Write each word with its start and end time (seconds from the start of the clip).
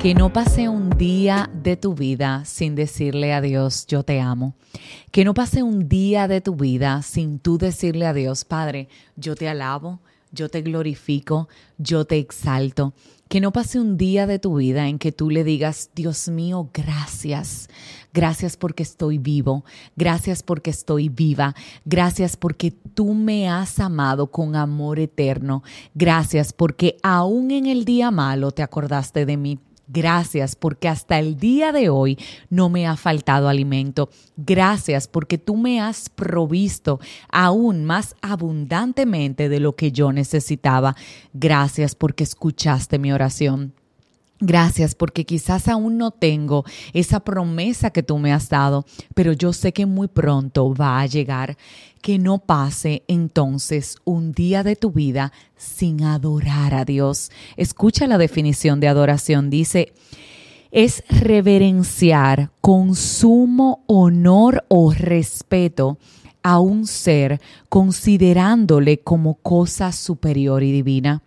Que 0.00 0.14
no 0.14 0.32
pase 0.32 0.66
un 0.70 0.88
día 0.88 1.50
de 1.52 1.76
tu 1.76 1.94
vida 1.94 2.46
sin 2.46 2.74
decirle 2.74 3.34
a 3.34 3.42
Dios, 3.42 3.86
yo 3.86 4.02
te 4.02 4.18
amo. 4.18 4.54
Que 5.10 5.26
no 5.26 5.34
pase 5.34 5.62
un 5.62 5.90
día 5.90 6.26
de 6.26 6.40
tu 6.40 6.56
vida 6.56 7.02
sin 7.02 7.38
tú 7.38 7.58
decirle 7.58 8.06
a 8.06 8.14
Dios, 8.14 8.46
Padre, 8.46 8.88
yo 9.16 9.34
te 9.34 9.46
alabo, 9.46 10.00
yo 10.32 10.48
te 10.48 10.62
glorifico, 10.62 11.50
yo 11.76 12.06
te 12.06 12.16
exalto. 12.16 12.94
Que 13.28 13.42
no 13.42 13.52
pase 13.52 13.78
un 13.78 13.98
día 13.98 14.26
de 14.26 14.38
tu 14.38 14.56
vida 14.56 14.88
en 14.88 14.98
que 14.98 15.12
tú 15.12 15.28
le 15.28 15.44
digas, 15.44 15.90
Dios 15.94 16.28
mío, 16.28 16.70
gracias. 16.72 17.68
Gracias 18.14 18.56
porque 18.56 18.82
estoy 18.82 19.18
vivo. 19.18 19.66
Gracias 19.96 20.42
porque 20.42 20.70
estoy 20.70 21.10
viva. 21.10 21.54
Gracias 21.84 22.38
porque 22.38 22.70
tú 22.70 23.12
me 23.12 23.50
has 23.50 23.78
amado 23.78 24.30
con 24.30 24.56
amor 24.56 24.98
eterno. 24.98 25.62
Gracias 25.94 26.54
porque 26.54 26.96
aún 27.02 27.50
en 27.50 27.66
el 27.66 27.84
día 27.84 28.10
malo 28.10 28.50
te 28.50 28.62
acordaste 28.62 29.26
de 29.26 29.36
mí. 29.36 29.58
Gracias 29.92 30.54
porque 30.54 30.86
hasta 30.86 31.18
el 31.18 31.36
día 31.36 31.72
de 31.72 31.88
hoy 31.88 32.16
no 32.48 32.68
me 32.68 32.86
ha 32.86 32.96
faltado 32.96 33.48
alimento. 33.48 34.08
Gracias 34.36 35.08
porque 35.08 35.36
tú 35.36 35.56
me 35.56 35.80
has 35.80 36.08
provisto 36.08 37.00
aún 37.28 37.84
más 37.84 38.14
abundantemente 38.22 39.48
de 39.48 39.58
lo 39.58 39.74
que 39.74 39.90
yo 39.90 40.12
necesitaba. 40.12 40.94
Gracias 41.32 41.96
porque 41.96 42.22
escuchaste 42.22 43.00
mi 43.00 43.12
oración. 43.12 43.74
Gracias 44.42 44.94
porque 44.94 45.26
quizás 45.26 45.68
aún 45.68 45.98
no 45.98 46.12
tengo 46.12 46.64
esa 46.94 47.20
promesa 47.20 47.90
que 47.90 48.02
tú 48.02 48.18
me 48.18 48.32
has 48.32 48.48
dado, 48.48 48.86
pero 49.14 49.34
yo 49.34 49.52
sé 49.52 49.74
que 49.74 49.84
muy 49.84 50.08
pronto 50.08 50.74
va 50.74 51.00
a 51.00 51.06
llegar. 51.06 51.58
Que 52.00 52.18
no 52.18 52.38
pase 52.38 53.02
entonces 53.06 53.96
un 54.04 54.32
día 54.32 54.62
de 54.62 54.76
tu 54.76 54.90
vida 54.90 55.34
sin 55.58 56.02
adorar 56.02 56.72
a 56.72 56.86
Dios. 56.86 57.30
Escucha 57.58 58.06
la 58.06 58.16
definición 58.16 58.80
de 58.80 58.88
adoración. 58.88 59.50
Dice, 59.50 59.92
es 60.70 61.04
reverenciar 61.10 62.50
con 62.62 62.94
sumo 62.94 63.84
honor 63.86 64.64
o 64.68 64.92
respeto 64.92 65.98
a 66.42 66.60
un 66.60 66.86
ser 66.86 67.42
considerándole 67.68 69.00
como 69.00 69.34
cosa 69.34 69.92
superior 69.92 70.62
y 70.62 70.72
divina 70.72 71.22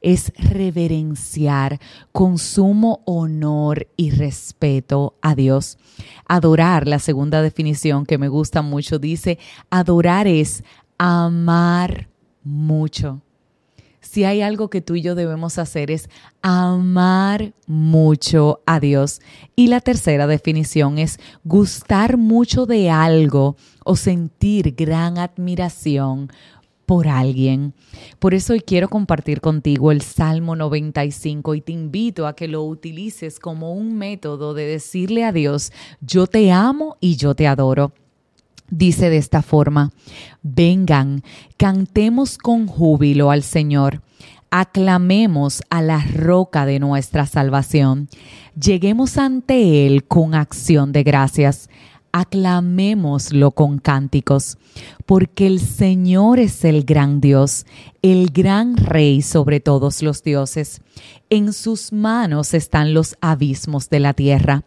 es 0.00 0.32
reverenciar 0.36 1.80
con 2.12 2.38
sumo 2.38 3.02
honor 3.04 3.88
y 3.96 4.10
respeto 4.10 5.16
a 5.22 5.34
Dios. 5.34 5.78
Adorar, 6.26 6.86
la 6.86 6.98
segunda 6.98 7.42
definición 7.42 8.06
que 8.06 8.18
me 8.18 8.28
gusta 8.28 8.62
mucho, 8.62 8.98
dice, 8.98 9.38
adorar 9.70 10.26
es 10.26 10.62
amar 10.98 12.08
mucho. 12.42 13.22
Si 14.00 14.24
hay 14.24 14.40
algo 14.40 14.70
que 14.70 14.80
tú 14.80 14.94
y 14.94 15.02
yo 15.02 15.14
debemos 15.14 15.58
hacer 15.58 15.90
es 15.90 16.08
amar 16.40 17.52
mucho 17.66 18.62
a 18.64 18.80
Dios. 18.80 19.20
Y 19.54 19.66
la 19.66 19.80
tercera 19.80 20.26
definición 20.26 20.98
es 20.98 21.20
gustar 21.44 22.16
mucho 22.16 22.64
de 22.64 22.88
algo 22.88 23.56
o 23.84 23.96
sentir 23.96 24.74
gran 24.74 25.18
admiración 25.18 26.30
por 26.88 27.06
alguien. 27.06 27.74
Por 28.18 28.32
eso 28.32 28.54
hoy 28.54 28.60
quiero 28.60 28.88
compartir 28.88 29.42
contigo 29.42 29.92
el 29.92 30.00
Salmo 30.00 30.56
95 30.56 31.54
y 31.54 31.60
te 31.60 31.72
invito 31.72 32.26
a 32.26 32.34
que 32.34 32.48
lo 32.48 32.64
utilices 32.64 33.38
como 33.38 33.74
un 33.74 33.98
método 33.98 34.54
de 34.54 34.64
decirle 34.64 35.26
a 35.26 35.32
Dios, 35.32 35.70
yo 36.00 36.26
te 36.26 36.50
amo 36.50 36.96
y 36.98 37.16
yo 37.16 37.34
te 37.34 37.46
adoro. 37.46 37.92
Dice 38.70 39.10
de 39.10 39.18
esta 39.18 39.42
forma, 39.42 39.92
vengan, 40.42 41.22
cantemos 41.58 42.38
con 42.38 42.66
júbilo 42.66 43.30
al 43.30 43.42
Señor, 43.42 44.00
aclamemos 44.50 45.62
a 45.68 45.82
la 45.82 46.02
roca 46.02 46.64
de 46.64 46.78
nuestra 46.78 47.26
salvación, 47.26 48.08
lleguemos 48.58 49.18
ante 49.18 49.86
Él 49.86 50.04
con 50.04 50.34
acción 50.34 50.92
de 50.92 51.02
gracias 51.02 51.68
aclamémoslo 52.12 53.50
con 53.52 53.78
cánticos, 53.78 54.58
porque 55.06 55.46
el 55.46 55.60
Señor 55.60 56.38
es 56.38 56.64
el 56.64 56.84
gran 56.84 57.20
Dios, 57.20 57.66
el 58.02 58.30
gran 58.30 58.76
Rey 58.76 59.22
sobre 59.22 59.60
todos 59.60 60.02
los 60.02 60.22
dioses. 60.22 60.80
En 61.30 61.52
sus 61.52 61.92
manos 61.92 62.54
están 62.54 62.94
los 62.94 63.16
abismos 63.20 63.90
de 63.90 64.00
la 64.00 64.14
tierra, 64.14 64.64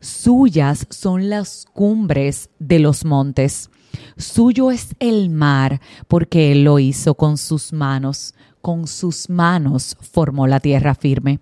suyas 0.00 0.86
son 0.90 1.28
las 1.28 1.66
cumbres 1.72 2.50
de 2.58 2.78
los 2.78 3.04
montes. 3.04 3.70
Suyo 4.16 4.70
es 4.70 4.94
el 4.98 5.30
mar, 5.30 5.80
porque 6.08 6.52
Él 6.52 6.64
lo 6.64 6.78
hizo 6.78 7.14
con 7.14 7.38
sus 7.38 7.72
manos, 7.72 8.34
con 8.60 8.86
sus 8.86 9.28
manos 9.28 9.96
formó 10.00 10.46
la 10.46 10.60
tierra 10.60 10.94
firme. 10.94 11.40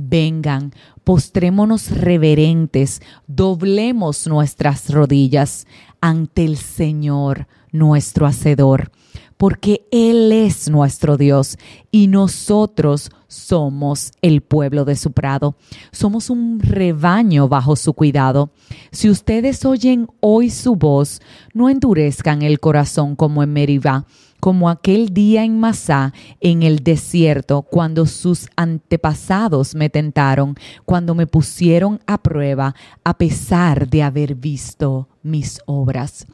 Vengan, 0.00 0.72
postrémonos 1.02 1.90
reverentes, 1.90 3.02
doblemos 3.26 4.28
nuestras 4.28 4.90
rodillas 4.90 5.66
ante 6.00 6.44
el 6.44 6.56
Señor, 6.56 7.48
nuestro 7.72 8.24
Hacedor, 8.24 8.92
porque 9.36 9.88
Él 9.90 10.30
es 10.30 10.70
nuestro 10.70 11.16
Dios 11.16 11.58
y 11.90 12.06
nosotros 12.06 13.10
somos 13.26 14.12
el 14.22 14.40
pueblo 14.40 14.84
de 14.84 14.94
su 14.94 15.10
prado. 15.10 15.56
Somos 15.90 16.30
un 16.30 16.60
rebaño 16.60 17.48
bajo 17.48 17.74
su 17.74 17.92
cuidado. 17.92 18.50
Si 18.92 19.10
ustedes 19.10 19.64
oyen 19.64 20.06
hoy 20.20 20.50
su 20.50 20.76
voz, 20.76 21.20
no 21.54 21.68
endurezcan 21.68 22.42
el 22.42 22.60
corazón 22.60 23.16
como 23.16 23.42
en 23.42 23.52
Meribá 23.52 24.06
como 24.40 24.68
aquel 24.68 25.12
día 25.12 25.44
en 25.44 25.58
Masá, 25.58 26.12
en 26.40 26.62
el 26.62 26.78
desierto, 26.78 27.62
cuando 27.62 28.06
sus 28.06 28.48
antepasados 28.56 29.74
me 29.74 29.90
tentaron, 29.90 30.56
cuando 30.84 31.14
me 31.14 31.26
pusieron 31.26 32.00
a 32.06 32.18
prueba, 32.18 32.74
a 33.04 33.18
pesar 33.18 33.88
de 33.88 34.02
haber 34.02 34.34
visto 34.34 35.08
mis 35.22 35.60
obras 35.66 36.26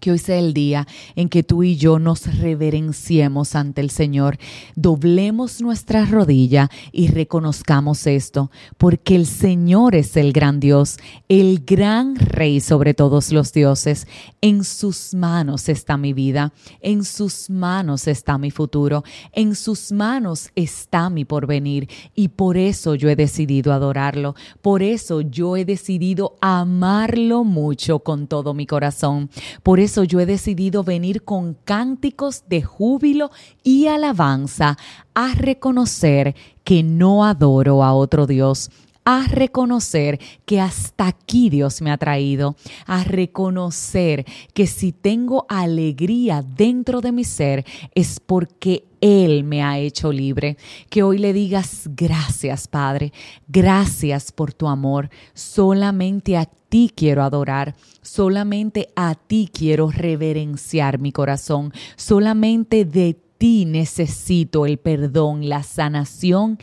que 0.00 0.10
hoy 0.10 0.18
sea 0.18 0.38
el 0.38 0.54
día 0.54 0.86
en 1.14 1.28
que 1.28 1.42
tú 1.42 1.62
y 1.62 1.76
yo 1.76 1.98
nos 1.98 2.38
reverenciemos 2.38 3.54
ante 3.54 3.80
el 3.80 3.90
Señor, 3.90 4.38
doblemos 4.74 5.60
nuestra 5.60 6.04
rodilla 6.06 6.70
y 6.92 7.08
reconozcamos 7.08 8.06
esto, 8.06 8.50
porque 8.78 9.14
el 9.14 9.26
Señor 9.26 9.94
es 9.94 10.16
el 10.16 10.32
gran 10.32 10.58
Dios, 10.58 10.98
el 11.28 11.62
gran 11.64 12.16
Rey 12.16 12.60
sobre 12.60 12.94
todos 12.94 13.30
los 13.30 13.52
dioses. 13.52 14.06
En 14.40 14.64
sus 14.64 15.14
manos 15.14 15.68
está 15.68 15.96
mi 15.96 16.12
vida, 16.12 16.52
en 16.80 17.04
sus 17.04 17.50
manos 17.50 18.08
está 18.08 18.38
mi 18.38 18.50
futuro, 18.50 19.04
en 19.32 19.54
sus 19.54 19.92
manos 19.92 20.50
está 20.54 21.10
mi 21.10 21.24
porvenir 21.24 21.88
y 22.14 22.28
por 22.28 22.56
eso 22.56 22.94
yo 22.94 23.08
he 23.08 23.16
decidido 23.16 23.72
adorarlo, 23.72 24.34
por 24.62 24.82
eso 24.82 25.20
yo 25.20 25.56
he 25.56 25.64
decidido 25.64 26.38
amarlo 26.40 27.44
mucho 27.44 28.00
con 28.00 28.26
todo 28.26 28.54
mi 28.54 28.66
corazón, 28.66 29.30
por 29.62 29.80
eso 29.90 30.04
yo 30.04 30.20
he 30.20 30.26
decidido 30.26 30.84
venir 30.84 31.24
con 31.24 31.54
cánticos 31.64 32.44
de 32.48 32.62
júbilo 32.62 33.32
y 33.64 33.88
alabanza 33.88 34.78
a 35.14 35.34
reconocer 35.34 36.36
que 36.62 36.84
no 36.84 37.24
adoro 37.24 37.82
a 37.82 37.92
otro 37.92 38.28
Dios, 38.28 38.70
a 39.04 39.26
reconocer 39.26 40.20
que 40.46 40.60
hasta 40.60 41.08
aquí 41.08 41.50
Dios 41.50 41.82
me 41.82 41.90
ha 41.90 41.98
traído, 41.98 42.54
a 42.86 43.02
reconocer 43.02 44.24
que 44.54 44.68
si 44.68 44.92
tengo 44.92 45.44
alegría 45.48 46.44
dentro 46.44 47.00
de 47.00 47.10
mi 47.10 47.24
ser 47.24 47.64
es 47.92 48.20
porque 48.20 48.84
Él 49.00 49.44
me 49.44 49.62
ha 49.62 49.78
hecho 49.78 50.12
libre. 50.12 50.56
Que 50.88 51.02
hoy 51.02 51.18
le 51.18 51.32
digas 51.32 51.88
gracias, 51.94 52.68
Padre, 52.68 53.12
gracias 53.48 54.32
por 54.32 54.52
tu 54.52 54.68
amor. 54.68 55.10
Solamente 55.34 56.36
a 56.36 56.46
ti 56.68 56.92
quiero 56.94 57.22
adorar, 57.22 57.74
solamente 58.02 58.90
a 58.96 59.14
ti 59.14 59.50
quiero 59.52 59.90
reverenciar 59.90 60.98
mi 60.98 61.12
corazón, 61.12 61.72
solamente 61.96 62.84
de 62.84 63.18
ti 63.38 63.64
necesito 63.64 64.66
el 64.66 64.78
perdón, 64.78 65.48
la 65.48 65.62
sanación 65.62 66.58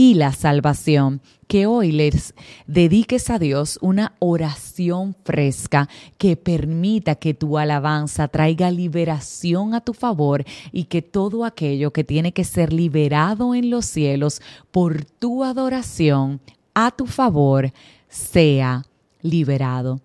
y 0.00 0.14
la 0.14 0.32
salvación. 0.32 1.20
Que 1.46 1.66
hoy 1.66 1.92
les 1.92 2.34
dediques 2.66 3.28
a 3.28 3.38
Dios 3.38 3.78
una 3.82 4.14
oración 4.18 5.14
fresca 5.24 5.90
que 6.16 6.36
permita 6.36 7.16
que 7.16 7.34
tu 7.34 7.58
alabanza 7.58 8.26
traiga 8.28 8.70
liberación 8.70 9.74
a 9.74 9.82
tu 9.82 9.92
favor 9.92 10.42
y 10.72 10.84
que 10.84 11.02
todo 11.02 11.44
aquello 11.44 11.92
que 11.92 12.02
tiene 12.02 12.32
que 12.32 12.44
ser 12.44 12.72
liberado 12.72 13.54
en 13.54 13.68
los 13.68 13.84
cielos 13.84 14.40
por 14.70 15.04
tu 15.04 15.44
adoración 15.44 16.40
a 16.72 16.92
tu 16.92 17.04
favor 17.04 17.70
sea 18.08 18.86
liberado. 19.20 20.00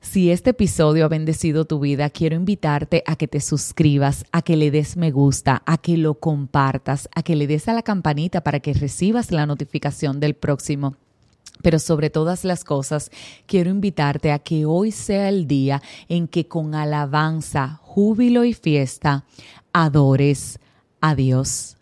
Si 0.00 0.30
este 0.30 0.50
episodio 0.50 1.04
ha 1.04 1.08
bendecido 1.08 1.66
tu 1.66 1.78
vida, 1.78 2.08
quiero 2.08 2.34
invitarte 2.34 3.02
a 3.06 3.16
que 3.16 3.28
te 3.28 3.40
suscribas, 3.40 4.24
a 4.32 4.40
que 4.40 4.56
le 4.56 4.70
des 4.70 4.96
me 4.96 5.10
gusta, 5.10 5.62
a 5.66 5.76
que 5.76 5.98
lo 5.98 6.14
compartas, 6.14 7.08
a 7.14 7.22
que 7.22 7.36
le 7.36 7.46
des 7.46 7.68
a 7.68 7.74
la 7.74 7.82
campanita 7.82 8.40
para 8.40 8.60
que 8.60 8.72
recibas 8.72 9.30
la 9.30 9.44
notificación 9.44 10.18
del 10.18 10.34
próximo. 10.34 10.96
Pero 11.62 11.78
sobre 11.78 12.08
todas 12.08 12.44
las 12.44 12.64
cosas, 12.64 13.10
quiero 13.46 13.68
invitarte 13.70 14.32
a 14.32 14.38
que 14.38 14.64
hoy 14.64 14.90
sea 14.90 15.28
el 15.28 15.46
día 15.46 15.82
en 16.08 16.28
que 16.28 16.48
con 16.48 16.74
alabanza, 16.74 17.78
júbilo 17.82 18.44
y 18.44 18.54
fiesta 18.54 19.24
adores 19.72 20.58
a 21.02 21.14
Dios. 21.14 21.76